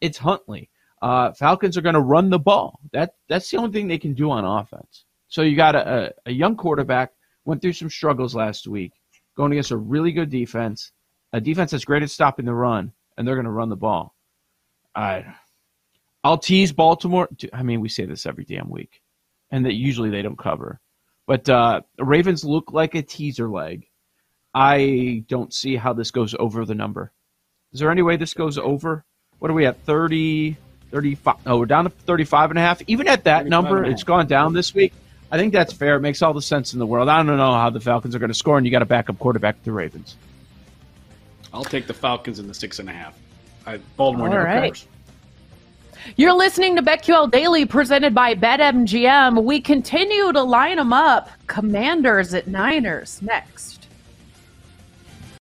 it's 0.00 0.18
Huntley. 0.18 0.68
Uh, 1.00 1.32
Falcons 1.32 1.78
are 1.78 1.82
going 1.82 1.94
to 1.94 2.00
run 2.00 2.28
the 2.28 2.38
ball. 2.38 2.78
That 2.92 3.14
that's 3.28 3.50
the 3.50 3.56
only 3.56 3.72
thing 3.72 3.88
they 3.88 3.98
can 3.98 4.12
do 4.12 4.30
on 4.30 4.44
offense. 4.44 5.04
So 5.28 5.42
you 5.42 5.56
got 5.56 5.74
a, 5.74 6.12
a, 6.26 6.32
young 6.32 6.56
quarterback 6.56 7.12
went 7.44 7.62
through 7.62 7.74
some 7.74 7.88
struggles 7.88 8.34
last 8.34 8.66
week, 8.66 8.92
going 9.36 9.52
against 9.52 9.70
a 9.70 9.76
really 9.76 10.10
good 10.10 10.28
defense, 10.28 10.90
a 11.32 11.40
defense 11.40 11.70
that's 11.70 11.84
great 11.84 12.02
at 12.02 12.10
stopping 12.10 12.44
the 12.44 12.52
run, 12.52 12.92
and 13.16 13.26
they're 13.26 13.36
going 13.36 13.44
to 13.44 13.50
run 13.50 13.68
the 13.68 13.76
ball. 13.76 14.14
I, 14.94 15.24
I'll 16.24 16.36
tease 16.36 16.72
Baltimore. 16.72 17.28
I 17.52 17.62
mean, 17.62 17.80
we 17.80 17.88
say 17.88 18.06
this 18.06 18.26
every 18.26 18.44
damn 18.44 18.68
week, 18.68 19.00
and 19.52 19.64
that 19.66 19.74
usually 19.74 20.10
they 20.10 20.22
don't 20.22 20.38
cover. 20.38 20.80
But 21.26 21.48
uh, 21.48 21.82
Ravens 21.98 22.44
look 22.44 22.72
like 22.72 22.94
a 22.94 23.02
teaser 23.02 23.48
leg. 23.48 23.86
I 24.54 25.24
don't 25.28 25.54
see 25.54 25.76
how 25.76 25.92
this 25.92 26.10
goes 26.10 26.34
over 26.38 26.64
the 26.64 26.74
number. 26.74 27.12
Is 27.72 27.80
there 27.80 27.90
any 27.90 28.02
way 28.02 28.16
this 28.16 28.34
goes 28.34 28.58
over? 28.58 29.04
What 29.38 29.50
are 29.50 29.54
we 29.54 29.66
at? 29.66 29.80
30, 29.82 30.56
35? 30.90 31.36
Oh, 31.46 31.58
we're 31.58 31.66
down 31.66 31.84
to 31.84 31.90
35 31.90 32.50
and 32.50 32.58
a 32.58 32.62
half. 32.62 32.82
Even 32.88 33.06
at 33.06 33.24
that 33.24 33.46
number, 33.46 33.84
it's 33.84 34.02
gone 34.02 34.26
down 34.26 34.52
this 34.52 34.74
week. 34.74 34.92
I 35.30 35.38
think 35.38 35.52
that's 35.52 35.72
fair. 35.72 35.96
It 35.96 36.00
makes 36.00 36.22
all 36.22 36.34
the 36.34 36.42
sense 36.42 36.72
in 36.72 36.80
the 36.80 36.86
world. 36.86 37.08
I 37.08 37.18
don't 37.18 37.36
know 37.36 37.52
how 37.52 37.70
the 37.70 37.80
Falcons 37.80 38.16
are 38.16 38.18
going 38.18 38.30
to 38.30 38.34
score, 38.34 38.58
and 38.58 38.66
you 38.66 38.72
got 38.72 38.82
a 38.82 38.86
backup 38.86 39.18
quarterback, 39.18 39.62
the 39.62 39.70
Ravens. 39.70 40.16
I'll 41.52 41.64
take 41.64 41.86
the 41.86 41.94
Falcons 41.94 42.40
in 42.40 42.48
the 42.48 42.54
six 42.54 42.80
and 42.80 42.88
a 42.88 42.92
half. 42.92 43.16
I, 43.66 43.78
Baltimore 43.96 44.26
All 44.26 44.32
never 44.32 44.44
right. 44.44 44.72
covers. 44.72 44.86
You're 46.16 46.36
listening 46.36 46.76
to 46.76 46.82
BetQL 46.82 47.30
Daily 47.30 47.64
presented 47.66 48.14
by 48.14 48.34
BetMGM. 48.34 49.42
We 49.42 49.60
continue 49.60 50.32
to 50.32 50.42
line 50.42 50.76
them 50.76 50.92
up. 50.92 51.30
Commanders 51.46 52.34
at 52.34 52.46
Niners 52.46 53.20
next. 53.22 53.79